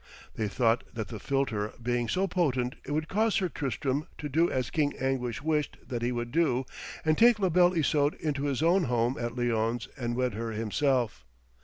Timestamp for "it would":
2.83-3.07